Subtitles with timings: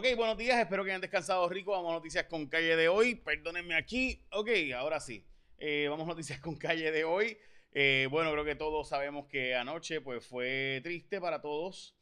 [0.00, 1.72] Ok, buenos días, espero que hayan descansado rico.
[1.72, 3.16] Vamos a noticias con calle de hoy.
[3.16, 4.24] Perdónenme aquí.
[4.32, 5.26] Ok, ahora sí.
[5.58, 7.36] Eh, vamos a noticias con calle de hoy.
[7.72, 11.98] Eh, bueno, creo que todos sabemos que anoche pues fue triste para todos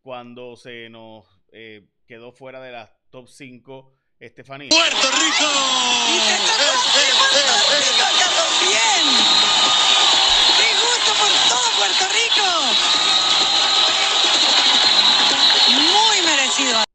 [0.00, 4.70] cuando se nos eh, quedó fuera de las top 5 Estefanía.
[4.70, 5.50] ¡Puerto Rico!
[6.08, 6.98] ¡Y se está Puerto
[7.76, 8.12] Rico,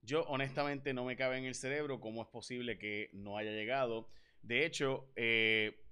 [0.08, 4.08] Yo honestamente no me cabe en el cerebro cómo es posible que no haya llegado.
[4.42, 5.84] De hecho, eh,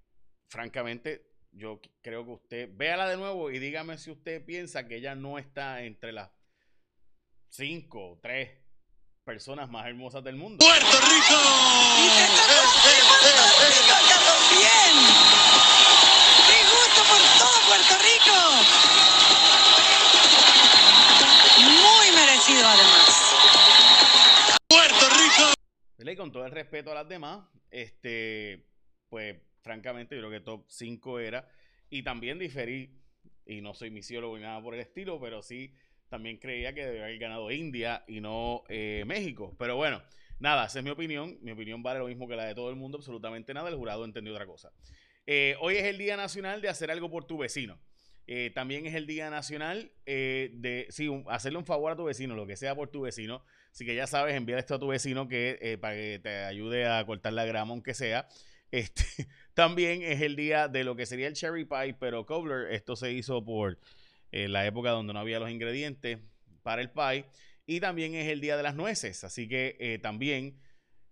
[0.48, 5.16] francamente, yo creo que usted véala de nuevo y dígame si usted piensa que ella
[5.16, 6.32] no está entre las
[7.50, 8.52] cinco o tres
[9.26, 10.66] personas más hermosas del mundo.
[10.66, 11.36] ¡Puerto Rico!
[12.00, 12.46] ¡Y se está
[13.20, 15.25] Puerto Rico,
[26.26, 28.66] con todo el respeto a las demás, este,
[29.10, 31.48] pues francamente yo creo que top 5 era.
[31.91, 32.99] Y también diferí,
[33.46, 35.72] y no soy misiólogo ni nada por el estilo, pero sí
[36.10, 39.55] también creía que debía haber ganado India y no eh, México.
[39.60, 40.02] Pero bueno,
[40.40, 41.38] nada, esa es mi opinión.
[41.44, 43.70] Mi opinión vale lo mismo que la de todo el mundo, absolutamente nada.
[43.70, 44.71] El jurado entendió otra cosa.
[45.27, 47.80] Eh, hoy es el Día Nacional de hacer algo por tu vecino.
[48.27, 52.34] Eh, también es el Día Nacional eh, de, sí, hacerle un favor a tu vecino,
[52.36, 53.44] lo que sea por tu vecino.
[53.76, 56.87] Así que ya sabes, enviar esto a tu vecino que, eh, para que te ayude
[56.87, 58.27] a cortar la grama, aunque sea.
[58.71, 59.05] Este,
[59.54, 63.13] también es el día de lo que sería el cherry pie, pero cobbler, esto se
[63.13, 63.79] hizo por
[64.31, 66.19] eh, la época donde no había los ingredientes
[66.62, 67.25] para el pie.
[67.66, 70.59] Y también es el día de las nueces, así que eh, también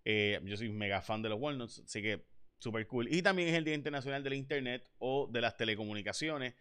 [0.03, 2.25] yo soy mega fan de los walnuts, así que
[2.57, 3.07] súper cool.
[3.13, 6.55] Y también es el Día Internacional del Internet o de las Telecomunicaciones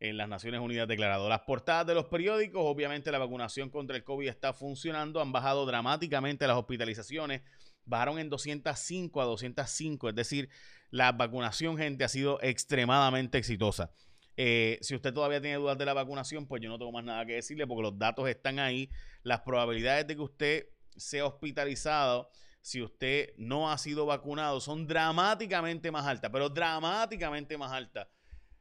[0.00, 1.28] en las Naciones Unidas declarado.
[1.28, 5.66] Las portadas de los periódicos, obviamente la vacunación contra el COVID está funcionando, han bajado
[5.66, 7.42] dramáticamente las hospitalizaciones,
[7.84, 10.48] bajaron en 205 a 205, es decir,
[10.90, 13.92] la vacunación, gente, ha sido extremadamente exitosa.
[14.36, 17.26] Eh, si usted todavía tiene dudas de la vacunación, pues yo no tengo más nada
[17.26, 18.88] que decirle porque los datos están ahí.
[19.22, 20.66] Las probabilidades de que usted
[20.96, 22.30] sea hospitalizado
[22.62, 28.08] si usted no ha sido vacunado son dramáticamente más altas, pero dramáticamente más altas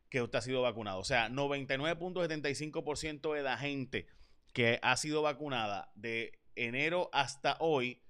[0.10, 1.00] que usted ha sido vacunado.
[1.00, 4.08] O sea, 99.75% de la gente
[4.54, 8.02] que ha sido vacunada de enero hasta hoy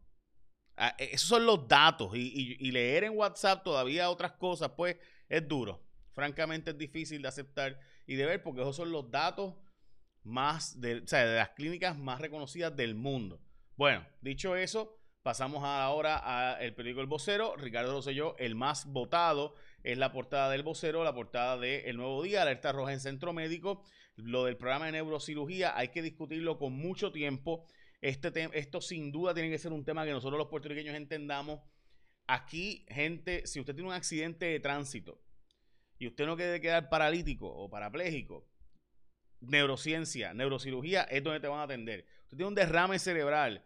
[0.77, 4.97] Ah, e- esos son los datos y, leer en WhatsApp todavía otras cosas, pues
[5.29, 5.87] es duro.
[6.15, 7.79] Francamente es difícil de aceptar
[8.11, 9.55] y de ver porque esos son los datos
[10.25, 13.41] más de, o sea, de las clínicas más reconocidas del mundo.
[13.77, 16.17] Bueno, dicho eso, pasamos ahora
[16.57, 17.55] al periódico El Vocero.
[17.57, 19.55] Ricardo Rosselló, el más votado,
[19.85, 23.33] es la portada del Vocero, la portada de El Nuevo Día, alerta roja en Centro
[23.33, 23.85] Médico.
[24.17, 27.65] Lo del programa de neurocirugía hay que discutirlo con mucho tiempo.
[28.01, 31.61] Este esto sin duda tiene que ser un tema que nosotros los puertorriqueños entendamos.
[32.27, 35.23] Aquí, gente, si usted tiene un accidente de tránsito
[36.01, 38.49] y usted no quiere quedar paralítico o parapléjico,
[39.41, 42.07] neurociencia, neurocirugía es donde te van a atender.
[42.23, 43.63] Usted tiene un derrame cerebral.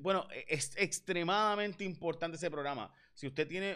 [0.00, 2.92] Bueno, es extremadamente importante ese programa.
[3.14, 3.74] Si usted tiene,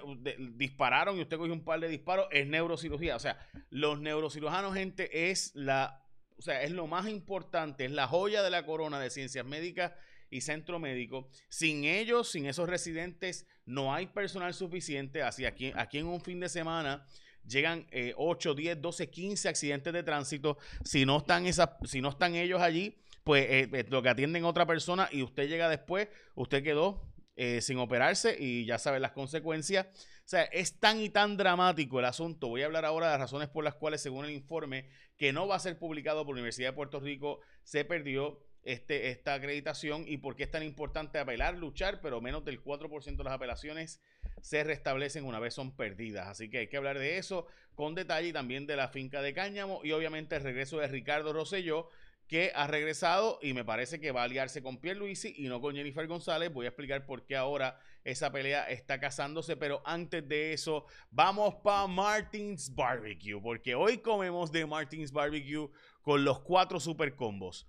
[0.57, 3.17] dispararon y usted cogió un par de disparos, es neurocirugía.
[3.17, 3.39] O sea,
[3.71, 6.05] los neurocirujanos, gente, es la,
[6.37, 9.93] o sea, es lo más importante, es la joya de la corona de ciencias médicas
[10.29, 11.31] y centro médico.
[11.49, 15.23] Sin ellos, sin esos residentes, no hay personal suficiente.
[15.23, 17.07] Así aquí, aquí en un fin de semana
[17.47, 20.59] llegan eh, 8, 10, 12, 15 accidentes de tránsito.
[20.85, 24.45] Si no están, esas, si no están ellos allí, pues eh, eh, lo que atienden
[24.45, 29.13] otra persona y usted llega después, usted quedó eh, sin operarse y ya sabe las
[29.13, 29.87] consecuencias.
[30.25, 32.49] O sea, es tan y tan dramático el asunto.
[32.49, 35.47] Voy a hablar ahora de las razones por las cuales, según el informe, que no
[35.47, 40.05] va a ser publicado por la Universidad de Puerto Rico, se perdió este, esta acreditación
[40.07, 44.01] y por qué es tan importante apelar, luchar, pero menos del 4% de las apelaciones
[44.43, 46.29] se restablecen una vez son perdidas.
[46.29, 49.33] Así que hay que hablar de eso con detalle y también de la finca de
[49.33, 51.89] Cáñamo y obviamente el regreso de Ricardo Rosselló,
[52.27, 55.75] que ha regresado y me parece que va a aliarse con Pierluisi y no con
[55.75, 56.53] Jennifer González.
[56.53, 61.55] Voy a explicar por qué ahora esa pelea está casándose, pero antes de eso, vamos
[61.63, 67.69] para Martins Barbecue, porque hoy comemos de Martins Barbecue con los cuatro super combos.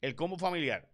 [0.00, 0.88] El combo familiar,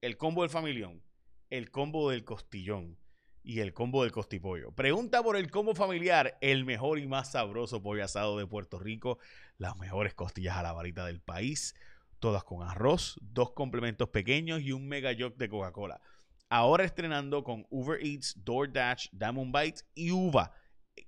[0.00, 1.04] el combo del familión,
[1.50, 2.98] el combo del costillón
[3.42, 4.72] y el combo del costipollo.
[4.72, 9.18] Pregunta por el combo familiar, el mejor y más sabroso pollo asado de Puerto Rico,
[9.58, 11.74] las mejores costillas a la varita del país,
[12.18, 16.00] todas con arroz, dos complementos pequeños y un mega jog de Coca-Cola.
[16.48, 20.52] Ahora estrenando con Uber Eats, DoorDash, Diamond Bites y Uva.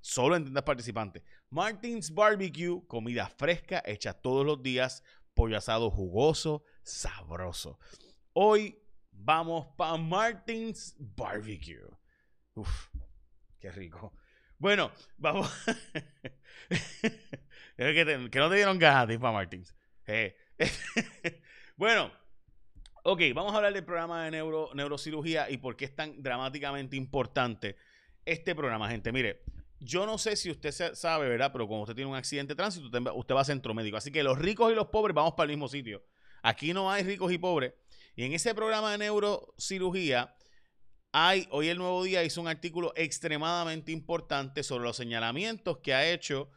[0.00, 1.22] Solo en tiendas participantes.
[1.50, 5.02] Martins Barbecue, comida fresca hecha todos los días,
[5.34, 7.78] pollo asado jugoso, sabroso.
[8.32, 8.78] Hoy
[9.10, 12.01] vamos para Martins Barbecue.
[12.54, 12.88] Uf,
[13.58, 14.12] qué rico.
[14.58, 15.50] Bueno, vamos.
[17.76, 19.74] que, no te dieron ganas para Martins.
[20.06, 20.36] Eh.
[21.76, 22.12] bueno,
[23.04, 26.96] ok, vamos a hablar del programa de neuro, neurocirugía y por qué es tan dramáticamente
[26.96, 27.76] importante
[28.24, 29.10] este programa, gente.
[29.10, 29.42] Mire,
[29.80, 31.50] yo no sé si usted sabe, ¿verdad?
[31.52, 33.96] Pero cuando usted tiene un accidente de tránsito, usted va a centro médico.
[33.96, 36.04] Así que los ricos y los pobres vamos para el mismo sitio.
[36.42, 37.72] Aquí no hay ricos y pobres.
[38.14, 40.36] Y en ese programa de neurocirugía,
[41.12, 46.10] hay, hoy el Nuevo Día hizo un artículo extremadamente importante sobre los señalamientos que ha
[46.10, 46.50] hecho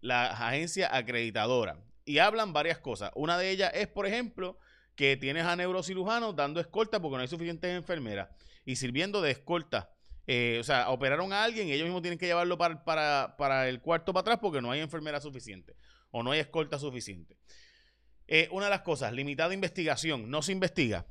[0.00, 1.78] la agencia acreditadora.
[2.04, 3.12] Y hablan varias cosas.
[3.14, 4.58] Una de ellas es, por ejemplo,
[4.96, 8.30] que tienes a neurocirujanos dando escolta porque no hay suficientes enfermeras
[8.64, 9.92] y sirviendo de escolta
[10.30, 14.12] eh, o sea, operaron a alguien y ellos mismos tienen que llevarlo para, el cuarto
[14.12, 15.74] para atrás porque no hay enfermera suficiente
[16.10, 17.38] o no hay escolta suficiente.
[18.26, 21.06] Eh, una de las cosas, limitada investigación, no se investiga.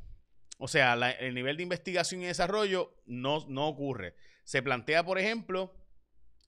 [0.57, 4.15] O sea, el nivel de investigación y desarrollo no, no ocurre.
[4.43, 5.73] Se plantea, por ejemplo,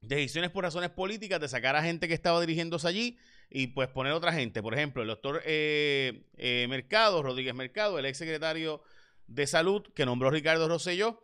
[0.01, 3.19] decisiones por razones políticas de sacar a gente que estaba dirigiéndose allí
[3.50, 4.61] y pues poner otra gente.
[4.61, 8.81] Por ejemplo, el doctor eh, Mercado, Rodríguez Mercado, el ex secretario
[9.27, 11.21] de salud que nombró Ricardo Rosselló,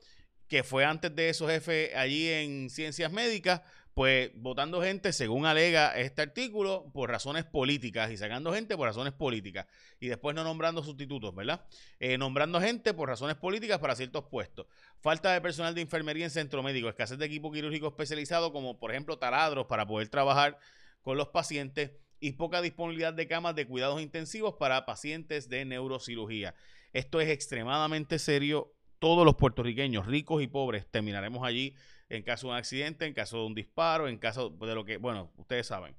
[0.47, 3.61] que fue antes de esos jefe allí en ciencias médicas,
[3.95, 9.13] pues votando gente, según alega este artículo, por razones políticas y sacando gente por razones
[9.13, 9.67] políticas
[10.01, 11.65] y después no nombrando sustitutos, ¿verdad?
[12.01, 14.67] Eh, nombrando gente por razones políticas para ciertos puestos.
[14.99, 18.91] Falta de personal de enfermería en centro médico, escasez de equipo quirúrgico especializado como por
[18.91, 20.59] ejemplo taladros para poder trabajar
[21.01, 26.53] con los pacientes y poca disponibilidad de camas de cuidados intensivos para pacientes de neurocirugía.
[26.91, 28.74] Esto es extremadamente serio
[29.05, 31.75] todos los puertorriqueños, ricos y pobres, terminaremos allí
[32.09, 34.97] en caso de un accidente, en caso de un disparo, en caso de lo que,
[34.97, 35.95] bueno, ustedes saben.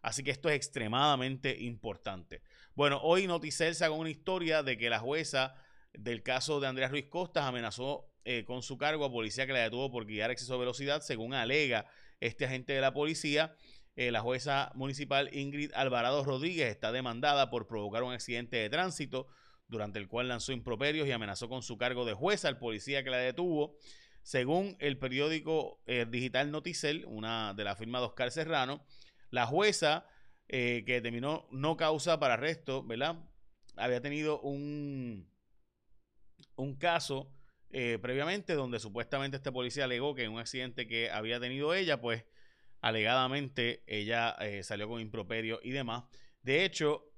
[0.00, 2.40] Así que esto es extremadamente importante.
[2.74, 5.56] Bueno, hoy Noticel sacó una historia de que la jueza
[5.92, 9.58] del caso de Andrés Ruiz Costas amenazó eh, con su cargo a policía que la
[9.58, 11.84] detuvo por guiar exceso de velocidad, según alega
[12.18, 13.54] este agente de la policía.
[13.94, 19.26] Eh, la jueza municipal Ingrid Alvarado Rodríguez está demandada por provocar un accidente de tránsito
[19.68, 23.10] durante el cual lanzó improperios y amenazó con su cargo de jueza al policía que
[23.10, 23.76] la detuvo.
[24.22, 28.84] Según el periódico eh, digital Noticel, una de la firma de Oscar Serrano,
[29.30, 30.06] la jueza
[30.48, 33.16] eh, que determinó no causa para arresto, ¿verdad?
[33.76, 35.30] Había tenido un,
[36.56, 37.32] un caso
[37.70, 42.00] eh, previamente donde supuestamente este policía alegó que en un accidente que había tenido ella,
[42.00, 42.24] pues
[42.80, 46.04] alegadamente ella salió con improperio y demás.
[46.42, 47.12] De hecho,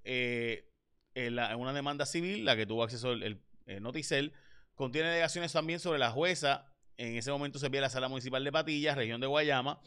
[1.14, 3.40] en, una demanda civil, la que tuvo acceso el,
[3.80, 4.32] Noticel,
[4.74, 6.66] contiene alegaciones también sobre la jueza.
[6.96, 9.80] En ese momento se ve la sala municipal de Patillas, región de Guayama,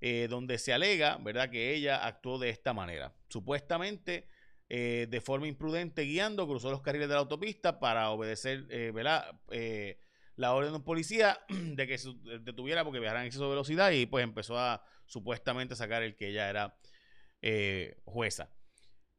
[0.00, 3.14] eh, donde se alega, ¿verdad?, que ella actuó de esta manera.
[3.28, 4.28] Supuestamente,
[4.68, 9.40] eh, de forma imprudente, guiando, cruzó los carriles de la autopista para obedecer, eh, ¿verdad?,
[10.36, 12.10] la orden de un policía de que se
[12.40, 16.28] detuviera porque viajara en exceso de velocidad y pues empezó a supuestamente sacar el que
[16.28, 16.76] ella era
[18.04, 18.50] jueza.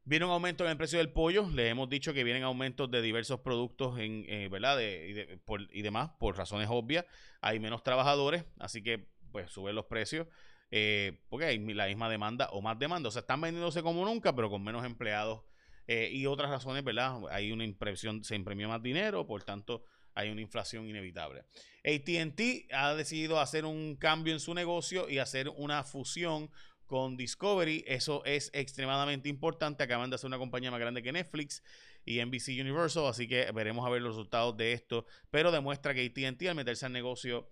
[0.10, 1.48] Viene un aumento en el precio del pollo.
[1.54, 4.80] Les hemos dicho que vienen aumentos de diversos productos en, eh, ¿verdad?
[4.80, 7.06] y, demás, por razones obvias.
[7.42, 10.26] Hay menos trabajadores, así que pues suben los precios.
[10.72, 13.10] Eh, porque hay la misma demanda o más demanda.
[13.10, 15.44] O sea, están vendiéndose como nunca, pero con menos empleados.
[15.86, 17.20] Eh, y otras razones, ¿verdad?
[17.30, 19.84] Hay una impresión, se imprimió más dinero, por tanto,
[20.16, 21.44] hay una inflación inevitable.
[21.86, 26.50] ATT ha decidido hacer un cambio en su negocio y hacer una fusión
[26.90, 27.86] con Discovery.
[27.88, 29.84] Eso es extremadamente importante.
[29.84, 31.64] Acaban de hacer una compañía más grande que Netflix
[32.04, 35.06] y NBC Universal, así que veremos a ver los resultados de esto.
[35.30, 37.48] Pero demuestra que ATT al meterse al negocio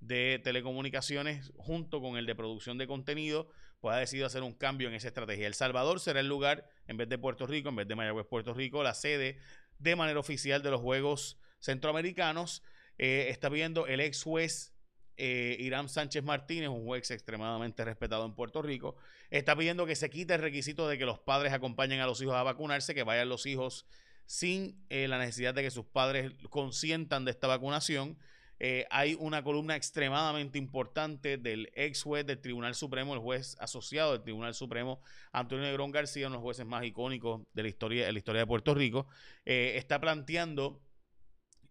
[0.00, 4.88] de telecomunicaciones junto con el de producción de contenido, pues ha decidido hacer un cambio
[4.88, 5.46] en esa estrategia.
[5.46, 8.54] El Salvador será el lugar, en vez de Puerto Rico, en vez de Mayagüez, Puerto
[8.54, 9.38] Rico, la sede
[9.78, 12.64] de manera oficial de los Juegos Centroamericanos.
[12.98, 14.74] Eh, está viendo el ex juez
[15.22, 18.96] eh, Irán Sánchez Martínez, un juez extremadamente respetado en Puerto Rico,
[19.28, 22.34] está pidiendo que se quite el requisito de que los padres acompañen a los hijos
[22.34, 23.84] a vacunarse, que vayan los hijos
[24.24, 28.16] sin eh, la necesidad de que sus padres consientan de esta vacunación.
[28.60, 34.12] eh, hay una columna extremadamente importante del ex juez del Tribunal Supremo, el juez asociado
[34.12, 38.06] del Tribunal Supremo, Antonio Negrón García, uno de los jueces más icónicos de la historia,
[38.10, 39.06] de Puerto Rico,
[39.44, 40.80] está planteando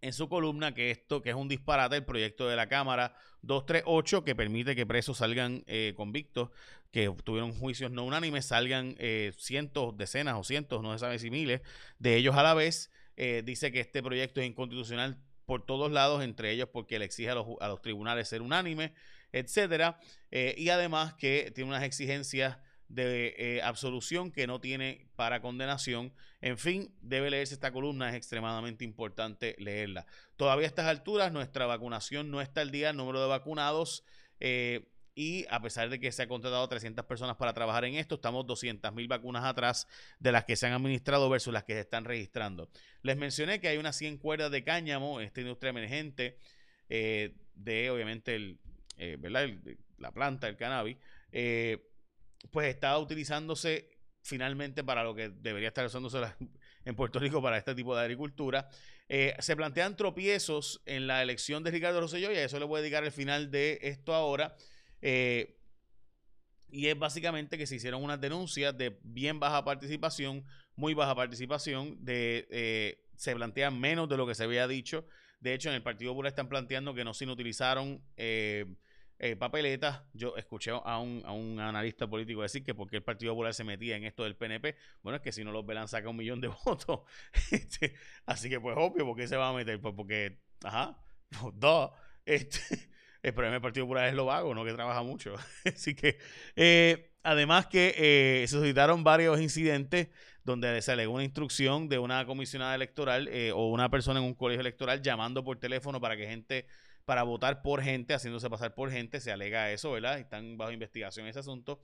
[0.02, 4.24] en su columna que esto, que es un disparate, el proyecto de la Cámara 238,
[4.24, 6.50] que permite que presos salgan eh, convictos,
[6.90, 8.96] que tuvieron juicios no unánimes, salgan
[9.36, 11.60] cientos, decenas o cientos, no se sabe si miles,
[11.98, 12.90] de ellos a la vez.
[13.44, 15.16] dice que este proyecto es inconstitucional
[15.50, 18.92] por todos lados, entre ellos porque le exige a los, tribunales ser unánime,
[19.32, 19.98] etcétera,
[20.30, 22.56] eh, y además que tiene unas exigencias
[22.90, 26.12] de eh, absolución que no tiene para condenación.
[26.40, 30.06] En fin, debe leerse esta columna, es extremadamente importante leerla.
[30.36, 34.04] Todavía a estas alturas nuestra vacunación no está al día, el número de vacunados
[34.40, 38.16] eh, y a pesar de que se ha contratado 300 personas para trabajar en esto,
[38.16, 39.86] estamos 200 mil vacunas atrás
[40.18, 42.70] de las que se han administrado versus las que se están registrando.
[43.02, 46.38] Les mencioné que hay unas 100 cuerdas de cáñamo en esta industria emergente
[46.88, 48.56] eh, de, obviamente,
[49.98, 50.96] la planta, el cannabis,
[52.50, 53.90] pues está utilizándose
[54.22, 56.18] finalmente para lo que debería estar usándose
[56.84, 58.68] en Puerto Rico para este tipo de agricultura.
[59.08, 62.82] se plantean tropiezos en la elección de Ricardo Rosselló y a eso le voy a
[62.82, 64.56] dedicar el final de esto ahora.
[65.02, 65.56] Eh,
[66.72, 70.44] y es básicamente que se hicieron unas denuncias de bien baja participación,
[70.76, 75.06] muy baja participación, de eh, se plantean menos de lo que se había dicho.
[75.40, 78.76] De hecho, en el Partido Popular están planteando que no se utilizaron eh,
[79.38, 80.02] papeletas.
[80.14, 83.64] Yo escuché a un, a un, analista político decir que porque el Partido Popular se
[83.64, 86.40] metía en esto del PNP, bueno, es que si no los velan saca un millón
[86.40, 87.00] de votos.
[87.50, 87.94] Este,
[88.26, 89.80] así que pues obvio, ¿por qué se va a meter?
[89.80, 90.98] Pues porque, ajá,
[91.54, 91.90] dos.
[92.24, 92.60] Este,
[93.22, 95.34] el problema del Partido Popular es lo vago, no que trabaja mucho.
[95.64, 96.18] Así que,
[96.56, 100.08] eh, además que eh, se suscitaron varios incidentes
[100.42, 104.34] donde se alegó una instrucción de una comisionada electoral eh, o una persona en un
[104.34, 106.66] colegio electoral llamando por teléfono para que gente,
[107.10, 110.20] para votar por gente, haciéndose pasar por gente, se alega eso, ¿verdad?
[110.20, 111.82] Están bajo investigación ese asunto.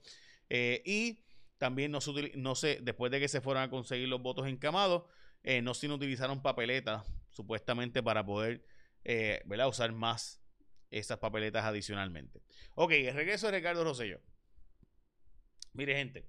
[0.49, 1.25] y
[1.57, 5.03] también no se, después de que se fueron a conseguir los votos encamados,
[5.63, 8.63] no se utilizaron papeletas, supuestamente para poder,
[9.03, 9.67] ¿verdad?
[9.67, 10.41] Usar más
[10.91, 12.41] esas papeletas adicionalmente.
[12.75, 14.21] Ok, el regreso de Ricardo Rosselló.
[15.73, 16.25] Mire, gente,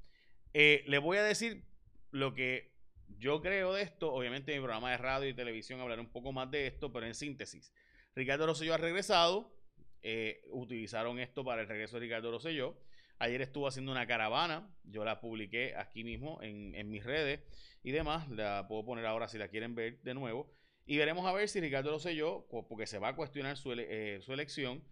[0.54, 1.64] eh, le voy a decir
[2.10, 2.72] lo que
[3.18, 4.12] yo creo de esto.
[4.12, 7.06] Obviamente, en mi programa de radio y televisión hablaré un poco más de esto, pero
[7.06, 7.72] en síntesis.
[8.14, 9.54] Ricardo Rosselló ha regresado.
[10.02, 12.78] Eh, utilizaron esto para el regreso de Ricardo Rosselló.
[13.18, 14.72] Ayer estuvo haciendo una caravana.
[14.84, 17.40] Yo la publiqué aquí mismo en, mis redes
[17.82, 18.28] y demás.
[18.30, 20.54] La puedo poner ahora si la quieren ver de nuevo.
[20.86, 24.20] Y veremos a ver si Ricardo lo selló, porque se va a cuestionar su, eh,
[24.28, 24.82] elección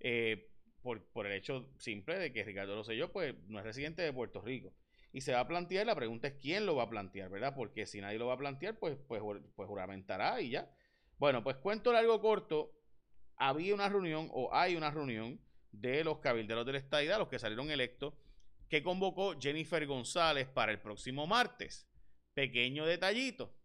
[0.00, 0.50] eh,
[0.82, 4.40] por, el hecho simple de que Ricardo lo selló, pues no es residente de Puerto
[4.40, 4.74] Rico.
[5.12, 7.54] Y se va a plantear, la pregunta es quién lo va a plantear, ¿verdad?
[7.56, 9.22] Porque si nadie lo va a plantear, pues, pues,
[9.54, 10.70] pues juramentará y ya.
[11.16, 12.72] Bueno, pues cuento largo corto,
[13.36, 17.38] había una reunión o hay una reunión de los cabilderos de la estadidad, los que
[17.38, 18.14] salieron electos,
[18.68, 21.88] que convocó Jennifer González para el próximo martes.
[22.34, 23.56] Pequeño detallito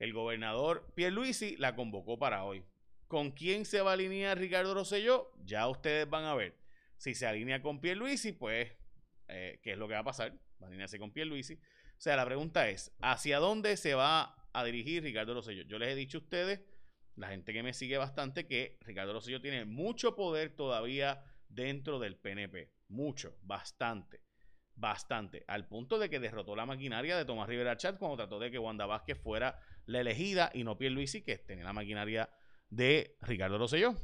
[0.00, 2.64] el gobernador Pierluisi la convocó para hoy.
[3.06, 5.30] ¿Con quién se va a alinear Ricardo Rosselló?
[5.44, 6.58] Ya ustedes van a ver.
[6.96, 8.72] Si se alinea con Pierluisi, pues,
[9.28, 10.32] eh, ¿qué es lo que va a pasar?
[10.60, 11.54] Va a alinearse con Pierluisi.
[11.54, 15.62] O sea, la pregunta es, ¿hacia dónde se va a dirigir Ricardo Rosselló?
[15.64, 16.60] Yo les he dicho a ustedes,
[17.16, 22.16] la gente que me sigue bastante, que Ricardo Rosselló tiene mucho poder todavía dentro del
[22.16, 22.72] PNP.
[22.88, 24.22] Mucho, bastante
[24.80, 28.50] bastante, al punto de que derrotó la maquinaria de Tomás Rivera Chat cuando trató de
[28.50, 32.30] que Wanda Vázquez fuera la elegida y no Pierluisi, que tenía la maquinaria
[32.70, 33.94] de Ricardo Rosselló.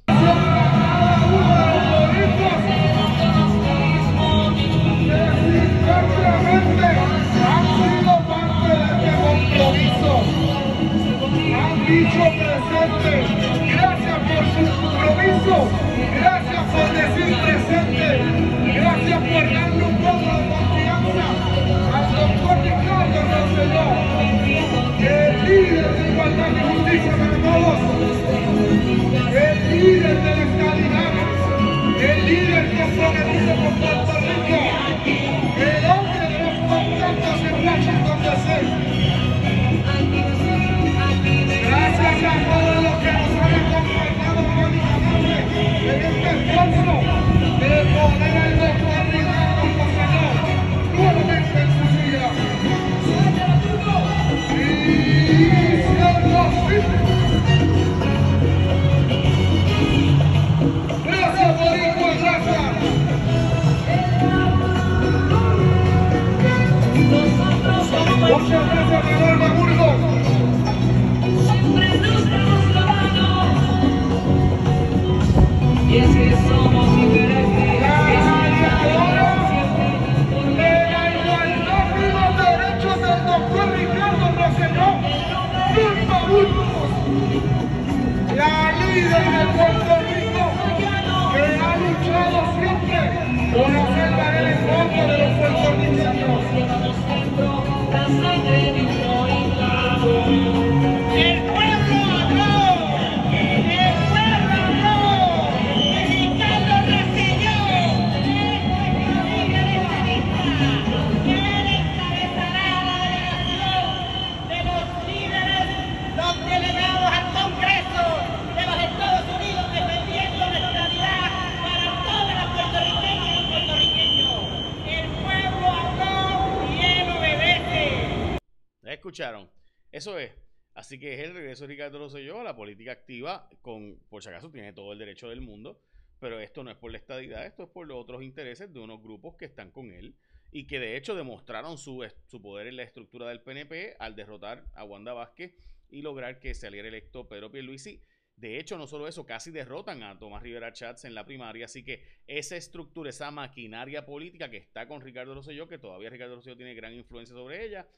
[129.06, 129.48] Escucharon?
[129.92, 130.32] Eso es.
[130.74, 134.50] Así que es el regreso de Ricardo Rosselló la política activa, con, por si acaso
[134.50, 135.80] tiene todo el derecho del mundo,
[136.18, 139.00] pero esto no es por la estadidad, esto es por los otros intereses de unos
[139.00, 140.16] grupos que están con él
[140.50, 144.64] y que de hecho demostraron su, su poder en la estructura del PNP al derrotar
[144.74, 145.54] a Wanda Vázquez
[145.88, 148.02] y lograr que saliera electo Pedro Pierluisi.
[148.34, 151.82] De hecho, no solo eso, casi derrotan a Tomás Rivera Chats en la primaria, así
[151.82, 156.56] que esa estructura, esa maquinaria política que está con Ricardo Rosselló, que todavía Ricardo Rosselló
[156.56, 157.88] tiene gran influencia sobre ella,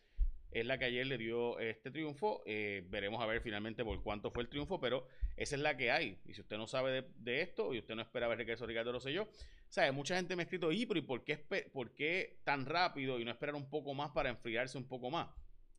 [0.50, 2.42] es la que ayer le dio este triunfo.
[2.46, 5.90] Eh, veremos a ver finalmente por cuánto fue el triunfo, pero esa es la que
[5.90, 6.18] hay.
[6.26, 8.92] Y si usted no sabe de, esto y usted no espera ver regreso de Ricardo
[8.92, 9.28] Rosselló,
[9.68, 9.92] ¿sabe?
[9.92, 11.36] Mucha gente me ha escrito, y pero ¿y por qué,
[11.72, 15.28] por qué tan rápido y no esperar un poco más para enfriarse un poco más?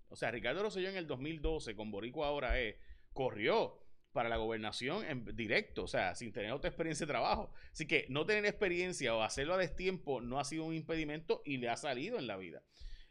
[0.10, 2.76] O sea, Ricardo Rosselló en el 2012, con Boricua ahora es,
[3.14, 3.80] corrió
[4.12, 7.52] para la gobernación en directo, o sea, sin tener otra experiencia de trabajo.
[7.72, 11.58] Así que no tener experiencia o hacerlo a destiempo no ha sido un impedimento y
[11.58, 12.64] le ha salido en la vida.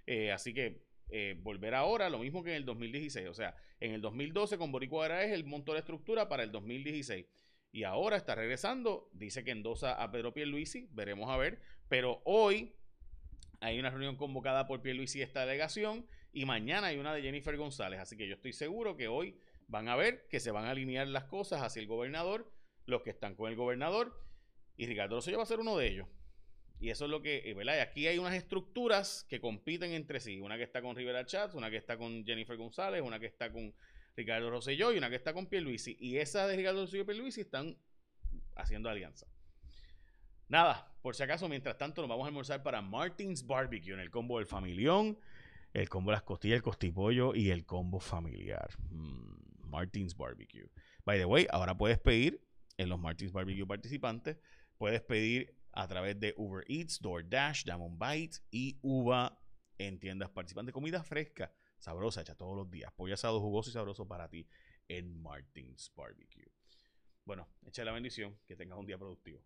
[0.07, 3.29] Eh, así que eh, volver ahora, lo mismo que en el 2016.
[3.29, 6.53] O sea, en el 2012 con Boricua ahora es el monto de estructura para el
[6.53, 7.27] 2016.
[7.71, 11.61] Y ahora está regresando, dice que endosa a Pedro Pierluisi, veremos a ver.
[11.89, 12.75] Pero hoy
[13.61, 17.57] hay una reunión convocada por Pierluisi y esta delegación y mañana hay una de Jennifer
[17.57, 18.01] González.
[18.01, 21.09] Así que yo estoy seguro que hoy van a ver que se van a alinear
[21.09, 22.51] las cosas hacia el gobernador,
[22.87, 24.19] los que están con el gobernador,
[24.77, 26.09] y Ricardo Rosselló va a ser uno de ellos.
[26.81, 27.77] Y eso es lo que, eh, ¿verdad?
[27.77, 30.41] Y aquí hay unas estructuras que compiten entre sí.
[30.41, 33.51] Una que está con Rivera Chats, una que está con Jennifer González, una que está
[33.51, 33.75] con
[34.17, 35.97] Ricardo Rosselló y una que está con Pierluisi.
[35.99, 37.77] Y esa de Ricardo Rosselló y Pierluisi están
[38.55, 39.27] haciendo alianza.
[40.49, 44.11] Nada, por si acaso, mientras tanto, nos vamos a almorzar para Martins Barbecue en el
[44.11, 45.19] combo del familión,
[45.75, 48.71] el combo de las costillas, el costipollo y el combo familiar.
[48.91, 50.71] Mm, Martins Barbecue.
[51.05, 52.41] By the way, ahora puedes pedir
[52.79, 54.39] en los Martins Barbecue participantes,
[54.79, 59.41] puedes pedir a través de Uber Eats, DoorDash, Diamond Bites y Uva
[59.79, 60.73] en tiendas participantes.
[60.73, 62.93] Comida fresca, sabrosa, hecha todos los días.
[62.93, 64.49] Pollo asado jugoso y sabroso para ti
[64.89, 66.51] en Martins Barbecue.
[67.25, 69.43] Bueno, echa la bendición, que tengas un día productivo.